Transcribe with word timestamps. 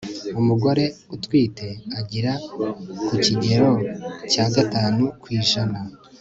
umugore 0.41 0.83
utwite 1.15 1.67
agira 1.99 2.31
ku 3.07 3.13
kigero 3.25 3.71
cya 4.31 4.45
gatanu 4.55 5.03
kw'ijana 5.21 5.79